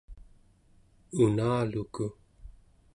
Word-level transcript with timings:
unaluku 1.23 2.05